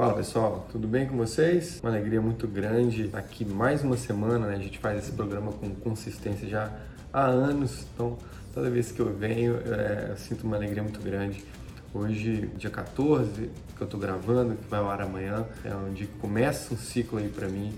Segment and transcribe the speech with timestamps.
[0.00, 1.78] Fala pessoal, tudo bem com vocês?
[1.82, 4.54] Uma alegria muito grande aqui mais uma semana, né?
[4.54, 6.72] A gente faz esse programa com consistência já
[7.12, 8.16] há anos, então
[8.54, 11.44] toda vez que eu venho é, eu sinto uma alegria muito grande.
[11.92, 16.72] Hoje, dia 14, que eu tô gravando, que vai ao ar amanhã, é que começa
[16.72, 17.70] um ciclo aí para mim.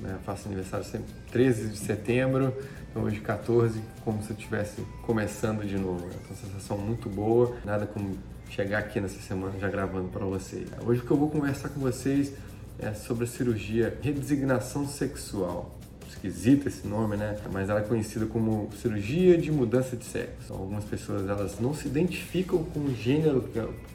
[0.00, 0.18] Né?
[0.24, 2.54] Faço aniversário sempre 13 de setembro,
[2.90, 6.06] então hoje 14, como se eu estivesse começando de novo.
[6.06, 8.16] É uma sensação muito boa, nada como
[8.48, 10.68] chegar aqui nessa semana já gravando para vocês.
[10.84, 12.32] Hoje o que eu vou conversar com vocês
[12.78, 15.78] é sobre a cirurgia redesignação sexual.
[16.08, 17.36] Esquisito esse nome, né?
[17.52, 20.52] Mas ela é conhecida como cirurgia de mudança de sexo.
[20.52, 23.48] Algumas pessoas elas não se identificam com o gênero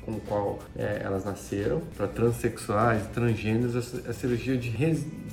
[0.06, 1.82] com o qual é, elas nasceram.
[1.98, 3.76] Para transexuais, transgêneros,
[4.08, 4.70] a cirurgia de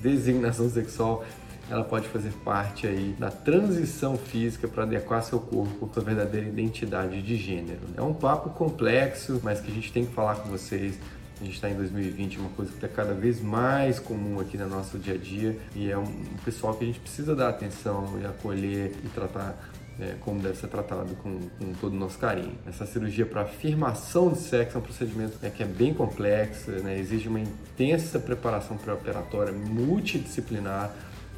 [0.02, 1.24] redesignação sexual
[1.70, 6.46] ela pode fazer parte aí da transição física para adequar seu corpo à sua verdadeira
[6.46, 7.80] identidade de gênero.
[7.96, 10.98] É um papo complexo, mas que a gente tem que falar com vocês.
[11.40, 14.68] A gente está em 2020, uma coisa que está cada vez mais comum aqui no
[14.68, 16.06] nosso dia a dia e é um
[16.44, 19.56] pessoal que a gente precisa dar atenção e acolher e tratar
[20.02, 22.58] é, como deve ser tratado com, com, todo o nosso carinho.
[22.66, 26.98] Essa cirurgia para afirmação de sexo é um procedimento né, que é bem complexo, né,
[26.98, 30.92] exige uma intensa preparação pré-operatória multidisciplinar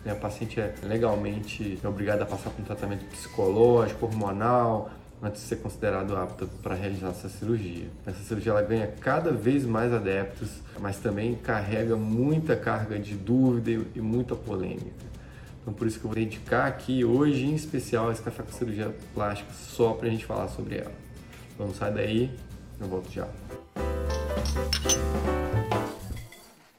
[0.04, 0.12] né?
[0.12, 4.90] A paciente é legalmente obrigada a passar por um tratamento psicológico, hormonal,
[5.22, 7.88] antes de ser considerado apta para realizar essa cirurgia.
[8.04, 13.82] Essa cirurgia ela ganha cada vez mais adeptos, mas também carrega muita carga de dúvida
[13.94, 15.13] e muita polêmica.
[15.64, 18.94] Então por isso que eu vou dedicar aqui hoje em especial esse café com cirurgia
[19.14, 20.92] plástica só para a gente falar sobre ela.
[21.56, 22.30] Vamos sair daí,
[22.78, 23.26] eu volto já.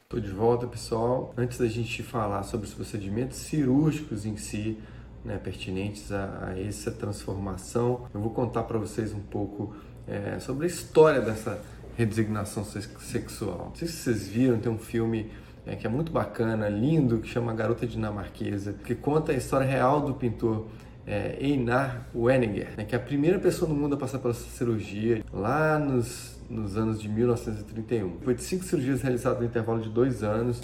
[0.04, 1.34] Estou de volta, pessoal.
[1.36, 4.78] Antes da gente falar sobre os procedimentos cirúrgicos em si,
[5.24, 9.76] né, pertinentes a, a, essa transformação, eu vou contar para vocês um pouco
[10.08, 11.60] é, sobre a história dessa
[11.98, 13.70] redesignação sexual.
[13.70, 15.32] Não sei se vocês viram, tem um filme
[15.66, 20.02] é, que é muito bacana, lindo, que chama Garota Dinamarquesa, que conta a história real
[20.02, 20.68] do pintor
[21.08, 25.24] é, Einar Wenninger, né, que é a primeira pessoa no mundo a passar pela cirurgia
[25.34, 28.18] lá nos nos anos de 1931.
[28.18, 30.62] Depois de cinco cirurgias realizadas no intervalo de dois anos,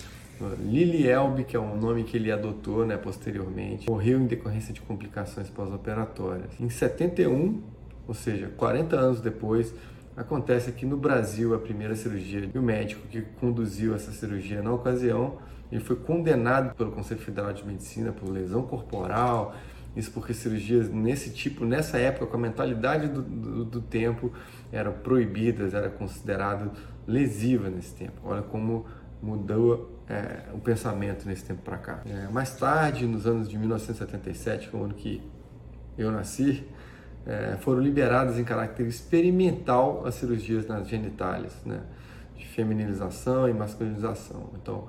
[0.60, 4.82] Lili Elbe, que é um nome que ele adotou né, posteriormente, morreu em decorrência de
[4.82, 6.50] complicações pós-operatórias.
[6.60, 7.62] Em 71,
[8.08, 9.74] ou seja, 40 anos depois,
[10.16, 14.72] acontece aqui no Brasil a primeira cirurgia e o médico que conduziu essa cirurgia na
[14.72, 15.38] ocasião
[15.72, 19.56] ele foi condenado pelo Conselho Federal de Medicina por lesão corporal
[19.96, 24.32] isso porque cirurgias nesse tipo, nessa época, com a mentalidade do, do, do tempo,
[24.72, 26.72] eram proibidas, era considerado
[27.06, 28.14] lesiva nesse tempo.
[28.24, 28.86] Olha como
[29.22, 32.02] mudou é, o pensamento nesse tempo para cá.
[32.06, 35.22] É, mais tarde, nos anos de 1977, que é o ano que
[35.98, 36.66] eu nasci,
[37.26, 41.82] é, foram liberadas em caráter experimental as cirurgias nas genitálias, né,
[42.36, 44.50] de feminilização e masculinização.
[44.62, 44.88] Então,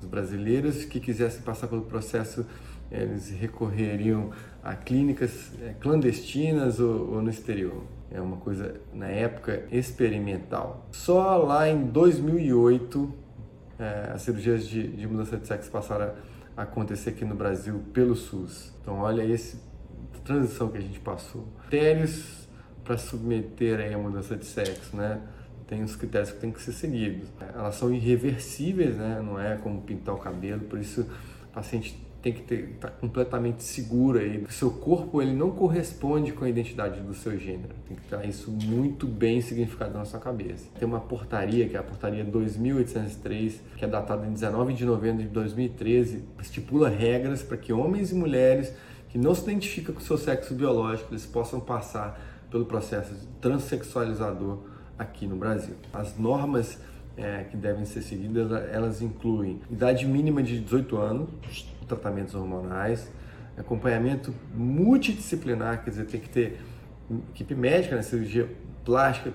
[0.00, 2.46] os brasileiros que quisessem passar pelo processo
[2.90, 4.30] eles recorreriam
[4.62, 7.82] a clínicas é, clandestinas ou, ou no exterior.
[8.10, 10.86] É uma coisa, na época, experimental.
[10.92, 13.12] Só lá em 2008,
[13.78, 16.12] é, as cirurgias de, de, mudança de sexo passaram
[16.56, 18.72] a acontecer aqui no Brasil pelo SUS.
[18.80, 19.58] Então, olha essa
[20.20, 21.46] transição que a gente passou.
[21.68, 22.44] Critérios
[22.84, 25.20] para submeter aí a mudança de sexo, né?
[25.66, 27.28] Tem os critérios que têm que ser seguidos.
[27.54, 29.22] Elas são irreversíveis, né?
[29.24, 33.62] Não é como pintar o cabelo, por isso o paciente tem que estar tá completamente
[33.62, 34.42] seguro aí.
[34.48, 37.74] O seu corpo ele não corresponde com a identidade do seu gênero.
[37.86, 40.64] Tem que estar isso muito bem significado na sua cabeça.
[40.78, 45.22] Tem uma portaria, que é a portaria 2803, que é datada em 19 de novembro
[45.22, 48.72] de 2013, estipula regras para que homens e mulheres
[49.14, 52.20] que não se identificam com o seu sexo biológico, eles possam passar
[52.50, 54.58] pelo processo transexualizador
[54.98, 55.76] aqui no Brasil.
[55.92, 56.80] As normas
[57.16, 61.28] é, que devem ser seguidas, elas incluem idade mínima de 18 anos,
[61.86, 63.08] tratamentos hormonais,
[63.56, 66.60] acompanhamento multidisciplinar, quer dizer, tem que ter
[67.30, 68.50] equipe médica, né, cirurgia
[68.84, 69.32] plástica,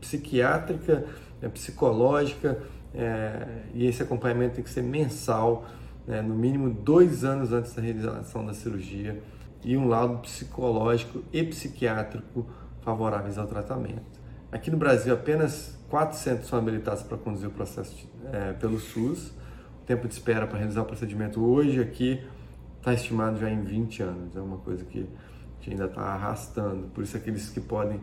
[0.00, 1.06] psiquiátrica,
[1.40, 2.60] né, psicológica,
[2.92, 5.68] é, e esse acompanhamento tem que ser mensal,
[6.08, 9.22] né, no mínimo dois anos antes da realização da cirurgia,
[9.62, 12.46] e um lado psicológico e psiquiátrico
[12.80, 14.18] favoráveis ao tratamento.
[14.50, 19.32] Aqui no Brasil, apenas quatro centros são habilitados para conduzir o processo é, pelo SUS,
[19.84, 22.22] tempo de espera para realizar o procedimento hoje aqui
[22.78, 24.36] está estimado já em 20 anos.
[24.36, 25.06] É uma coisa que
[25.70, 26.88] ainda está arrastando.
[26.88, 28.00] Por isso aqueles que podem,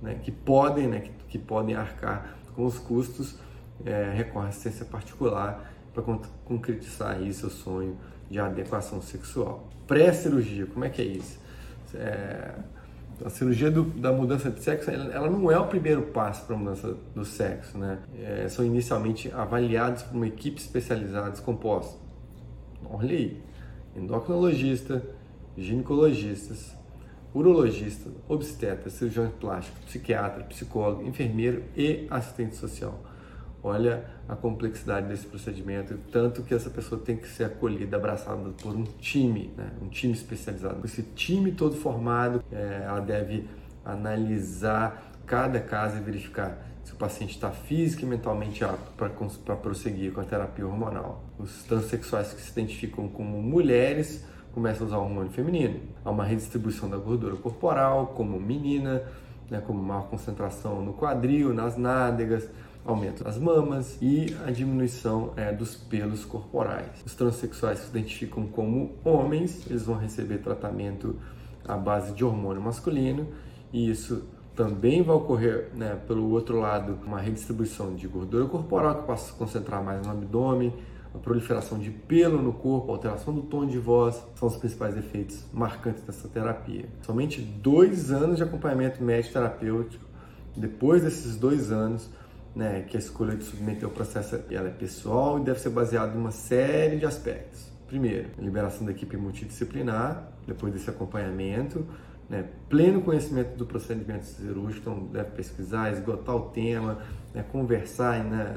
[0.00, 3.36] né, que podem, né, que, que podem arcar com os custos,
[3.84, 6.02] é, à assistência particular para
[6.44, 7.96] concretizar aí seu sonho
[8.30, 9.68] de adequação sexual.
[9.86, 11.38] Pré-cirurgia, como é que é isso?
[11.94, 12.54] É,
[13.24, 16.58] A cirurgia do, da mudança de sexo, ela, não é o primeiro passo para a
[16.58, 17.98] mudança do sexo, né?
[18.18, 21.98] É, são inicialmente avaliados por uma equipe especializada composta.
[22.88, 23.42] Olha aí,
[23.94, 25.02] endocrinologista,
[25.56, 26.74] ginecologistas,
[27.34, 33.02] urologista, obstetra, cirurgião plástico, psiquiatra, psicólogo, enfermeiro e assistente social.
[33.62, 38.74] Olha a complexidade desse procedimento, tanto que essa pessoa tem que ser acolhida, abraçada por
[38.74, 39.70] um time, né?
[39.82, 40.80] um time especializado.
[40.84, 43.46] Esse time todo formado, é, ela deve
[43.84, 48.92] analisar cada caso e verificar se o paciente está física e mentalmente apto
[49.44, 51.22] para prosseguir com a terapia hormonal.
[51.38, 55.80] Os transexuais que se identificam como mulheres começam a usar hormônio feminino.
[56.04, 59.02] Há uma redistribuição da gordura corporal, como menina,
[59.48, 62.48] né, como maior concentração no quadril, nas nádegas,
[62.84, 67.02] aumento das mamas e a diminuição é, dos pelos corporais.
[67.04, 71.16] Os transexuais que se identificam como homens, eles vão receber tratamento
[71.66, 73.28] à base de hormônio masculino
[73.72, 74.24] e isso
[74.54, 79.32] também vai ocorrer, né, pelo outro lado, uma redistribuição de gordura corporal que passa a
[79.32, 80.74] se concentrar mais no abdômen,
[81.14, 85.44] a proliferação de pelo no corpo, alteração do tom de voz, são os principais efeitos
[85.52, 86.84] marcantes dessa terapia.
[87.02, 90.04] Somente dois anos de acompanhamento médico terapêutico,
[90.56, 92.10] depois desses dois anos,
[92.54, 96.14] né, que a escolha de submeter o processo ela é pessoal e deve ser baseada
[96.14, 97.70] em uma série de aspectos.
[97.86, 101.86] Primeiro, liberação da equipe multidisciplinar, depois desse acompanhamento,
[102.28, 106.98] né, pleno conhecimento do procedimento cirúrgico, então deve pesquisar, esgotar o tema,
[107.34, 108.54] né, conversar né,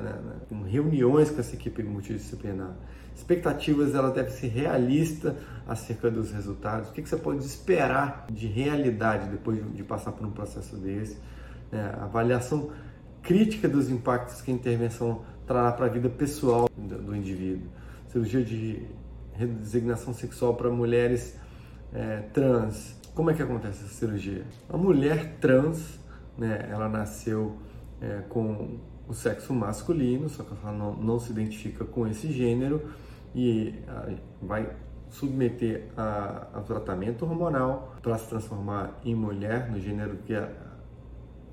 [0.52, 2.76] em reuniões com essa equipe multidisciplinar.
[3.16, 5.36] Expectativas ela deve ser realista
[5.68, 6.90] acerca dos resultados.
[6.90, 10.76] O que, que você pode esperar de realidade depois de, de passar por um processo
[10.78, 11.18] desse?
[11.72, 12.70] Né, avaliação
[13.24, 17.68] crítica dos impactos que a intervenção trará para a vida pessoal do, indivíduo.
[18.10, 18.86] Cirurgia de
[19.34, 21.40] redesignação sexual para mulheres
[21.94, 23.00] é, trans.
[23.16, 24.44] Como é que acontece essa cirurgia?
[24.70, 26.00] A mulher trans,
[26.38, 27.58] né, ela nasceu
[28.02, 28.78] é, com
[29.08, 32.82] o sexo masculino, só que ela não, não se identifica com esse gênero
[33.34, 33.74] e
[34.42, 34.70] vai
[35.10, 40.52] submeter a, a tratamento hormonal para se transformar em mulher no gênero que é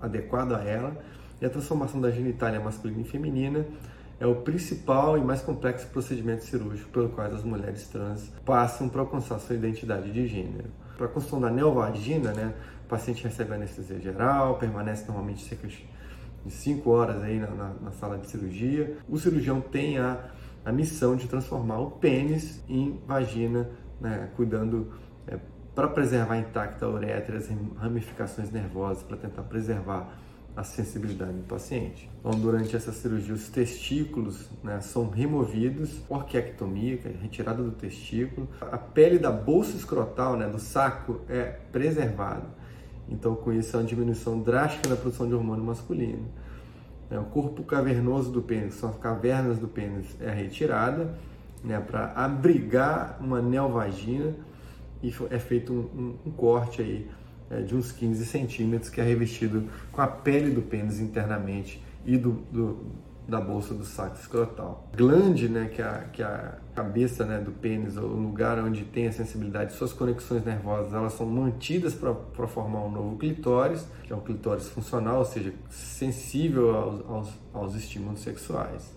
[0.00, 0.96] adequado a ela
[1.40, 3.66] e a transformação da genitália masculina em feminina
[4.20, 9.00] é o principal e mais complexo procedimento cirúrgico pelo qual as mulheres trans passam para
[9.00, 10.68] alcançar sua identidade de gênero.
[10.98, 12.52] Para a construção da neovagina, né,
[12.84, 17.92] o paciente recebe anestesia geral, permanece normalmente cerca de 5 horas aí na, na, na,
[17.92, 18.98] sala de cirurgia.
[19.08, 20.18] O cirurgião tem a,
[20.66, 24.92] a missão de transformar o pênis em vagina, né, cuidando
[25.26, 25.38] é,
[25.74, 27.48] para preservar intacta a uretra e as
[27.78, 30.12] ramificações nervosas, para tentar preservar
[30.56, 32.10] a sensibilidade do paciente.
[32.18, 38.48] Então, durante essa cirurgia, os testículos né, são removidos, orquiectomia, que é retirada do testículo.
[38.60, 42.46] A pele da bolsa escrotal, né, do saco, é preservada.
[43.08, 46.28] Então, com isso, há uma diminuição drástica na produção de hormônio masculino.
[47.10, 51.14] É, o corpo cavernoso do pênis, são as cavernas do pênis, é retirada
[51.64, 54.34] né, para abrigar uma neovagina
[55.02, 57.19] e é feito um, um, um corte aí é,
[57.58, 62.32] de uns 15 centímetros, que é revestido com a pele do pênis internamente e do,
[62.52, 64.88] do da bolsa do saco escrotal.
[64.94, 68.84] Glande, né, que é a, que é a cabeça né, do pênis, o lugar onde
[68.84, 72.12] tem a sensibilidade, suas conexões nervosas, elas são mantidas para
[72.48, 77.74] formar um novo clitóris, que é um clitóris funcional, ou seja, sensível aos, aos, aos
[77.76, 78.92] estímulos sexuais.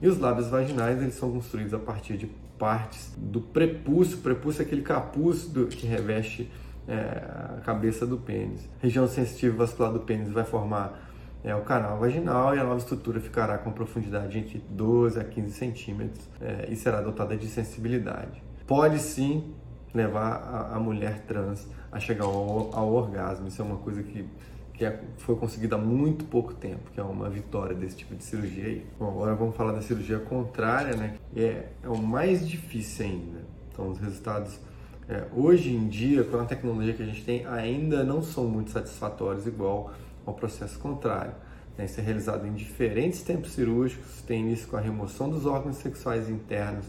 [0.00, 2.26] E os lábios vaginais, eles são construídos a partir de
[2.58, 4.18] partes do prepúcio.
[4.18, 6.50] O prepúcio é aquele capuz do, que reveste
[6.88, 8.68] é, a cabeça do pênis.
[8.80, 11.00] Região sensitiva vascular do pênis vai formar
[11.42, 15.52] é, o canal vaginal e a nova estrutura ficará com profundidade entre 12 a 15
[15.52, 18.42] centímetros é, e será dotada de sensibilidade.
[18.66, 19.54] Pode sim
[19.94, 23.46] levar a, a mulher trans a chegar ao, ao, orgasmo.
[23.46, 24.26] Isso é uma coisa que,
[24.72, 28.24] que é, foi conseguida há muito pouco tempo, que é uma vitória desse tipo de
[28.24, 28.86] cirurgia aí.
[28.98, 31.14] Bom, agora vamos falar da cirurgia contrária, né?
[31.36, 33.40] É, é o mais difícil ainda.
[33.70, 34.58] Então, os resultados
[35.08, 38.70] é, hoje em dia, com a tecnologia que a gente tem, ainda não são muito
[38.70, 39.92] satisfatórios igual
[40.24, 41.34] ao processo contrário.
[41.76, 41.84] Né?
[41.84, 46.30] Isso é realizado em diferentes tempos cirúrgicos, tem início com a remoção dos órgãos sexuais
[46.30, 46.86] internos,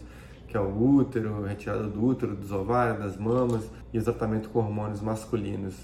[0.48, 4.60] que é o útero, retirada do útero, dos ovários, das mamas, e o tratamento com
[4.60, 5.74] hormônios masculinos,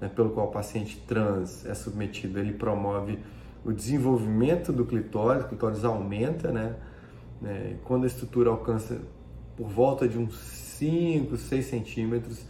[0.00, 2.38] né, pelo qual o paciente trans é submetido.
[2.38, 3.18] Ele promove
[3.64, 6.76] o desenvolvimento do clitóris, o clitóris aumenta, né?
[7.40, 9.00] né quando a estrutura alcança
[9.60, 10.38] por volta de uns
[10.78, 12.40] 5, 6 centímetros,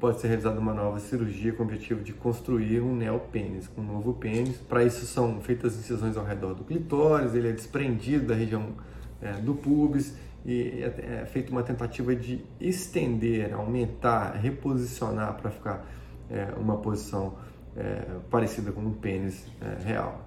[0.00, 4.12] pode ser realizada uma nova cirurgia com o objetivo de construir um neopênis, um novo
[4.14, 4.56] pênis.
[4.56, 8.70] Para isso são feitas incisões ao redor do clitóris, ele é desprendido da região
[9.22, 15.86] é, do pubis e é, é feita uma tentativa de estender, aumentar, reposicionar para ficar
[16.28, 17.36] é, uma posição
[17.76, 20.26] é, parecida com um pênis é, real.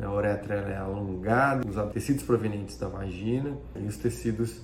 [0.00, 4.62] A uretra é alongada, os tecidos provenientes da vagina e os tecidos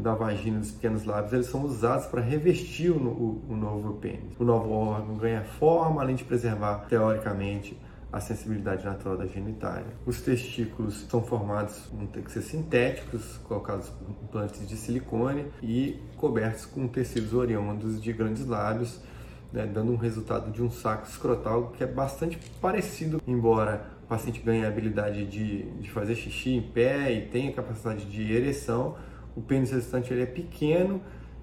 [0.00, 4.38] da vagina dos pequenos lábios eles são usados para revestir o, o, o novo pênis.
[4.38, 7.76] O novo órgão ganha forma, além de preservar, teoricamente,
[8.12, 9.86] a sensibilidade natural da genitália.
[10.04, 16.00] Os testículos são formados, vão ter que ser sintéticos, colocados com implantes de silicone e
[16.16, 19.00] cobertos com tecidos oriundos de grandes lábios,
[19.52, 24.40] né, dando um resultado de um saco escrotal que é bastante parecido, embora o paciente
[24.40, 28.96] ganhe a habilidade de, de fazer xixi em pé e tenha capacidade de ereção,
[29.36, 31.00] o pênis resultante ele é pequeno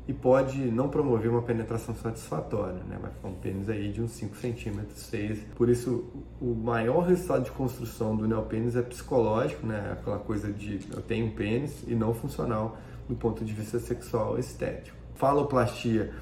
[0.08, 2.98] e pode não promover uma penetração satisfatória, né?
[3.02, 5.40] vai ficar um pênis aí de uns 5 centímetros, 6.
[5.56, 6.06] Por isso,
[6.40, 9.92] o maior resultado de construção do neopênis é psicológico, né?
[9.92, 12.78] aquela coisa de eu tenho um pênis e não funcional
[13.10, 14.96] do ponto de vista sexual estético.
[15.16, 16.14] Faloplastia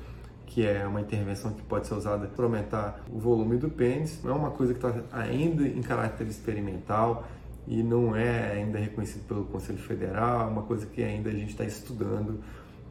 [0.55, 4.31] que é uma intervenção que pode ser usada para aumentar o volume do pênis, não
[4.31, 7.27] é uma coisa que está ainda em caráter experimental
[7.67, 11.50] e não é ainda reconhecido pelo Conselho Federal, é uma coisa que ainda a gente
[11.50, 12.39] está estudando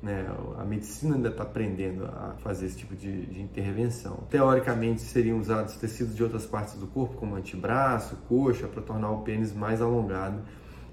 [0.05, 0.27] né?
[0.59, 4.19] A medicina ainda está aprendendo a fazer esse tipo de, de, intervenção.
[4.29, 9.23] Teoricamente, seriam usados tecidos de outras partes do corpo, como antebraço, coxa, para tornar o
[9.23, 10.43] pênis mais alongado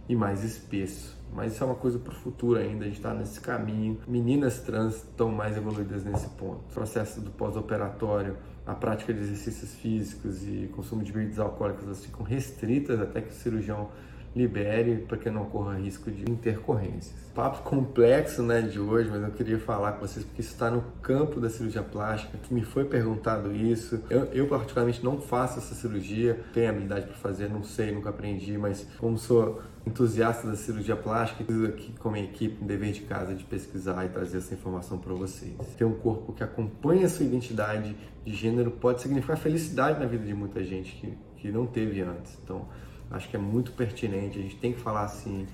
[0.08, 1.21] e mais espesso.
[1.34, 4.00] Mas isso é uma coisa para o futuro ainda, a gente está nesse caminho.
[4.08, 6.62] Meninas trans estão mais evoluídas nesse ponto.
[6.70, 12.06] O processo do pós-operatório, a prática de exercícios físicos e consumo de bebidas alcoólicas elas
[12.06, 13.90] ficam restritas até que o cirurgião
[14.36, 17.14] libere para que não corra risco de intercorrências.
[17.36, 20.82] Papo complexo né, de hoje, mas eu queria falar com vocês porque isso está no
[21.02, 22.38] campo da cirurgia plástica.
[22.50, 24.02] Me foi perguntado isso.
[24.10, 28.58] Eu, eu particularmente não faço essa cirurgia, tenho habilidade para fazer, não sei, nunca aprendi,
[28.58, 32.92] mas como sou entusiasta da cirurgia plástica, fiz aqui com a minha equipe um dever
[32.92, 35.56] de casa de pesquisar e trazer essa informação para vocês.
[35.78, 40.26] Ter um corpo que acompanha a sua identidade de gênero pode significar felicidade na vida
[40.26, 42.38] de muita gente que, que não teve antes.
[42.44, 42.68] Então,
[43.10, 45.48] acho que é muito pertinente, a gente tem que falar assim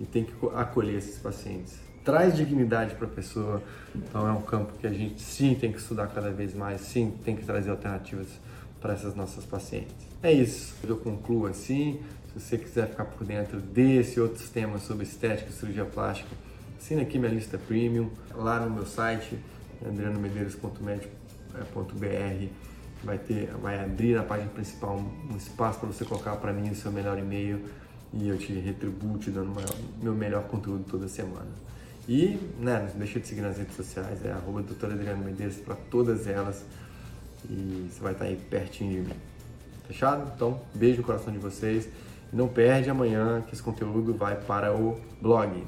[0.00, 1.78] e tem que acolher esses pacientes.
[2.02, 3.62] Traz dignidade para a pessoa,
[3.94, 7.14] então é um campo que a gente sim tem que estudar cada vez mais, sim
[7.24, 8.28] tem que trazer alternativas
[8.80, 9.94] para essas nossas pacientes.
[10.22, 12.00] É isso, eu concluo assim.
[12.34, 16.28] Se você quiser ficar por dentro desse e outros temas sobre estética e cirurgia plástica,
[16.76, 19.38] assina aqui minha lista premium lá no meu site,
[19.86, 22.48] adrianomedeiros.med.br
[23.04, 24.98] vai ter, vai abrir na página principal
[25.30, 27.64] um espaço para você colocar para mim o seu melhor e-mail
[28.12, 29.54] e eu te retribuo te dando
[30.02, 31.48] meu melhor conteúdo toda semana.
[32.08, 36.26] E, né, não deixa de seguir nas redes sociais, é arroba Adriano Medeiros para todas
[36.26, 36.64] elas
[37.48, 39.16] e você vai estar aí pertinho de mim.
[39.86, 40.32] Fechado?
[40.34, 41.88] Então, beijo no coração de vocês.
[42.34, 45.64] Não perde amanhã que esse conteúdo vai para o blog.